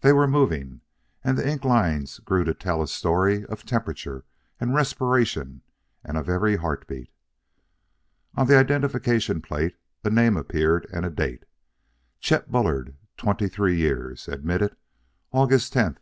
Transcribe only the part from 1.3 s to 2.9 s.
the ink lines grew to tell a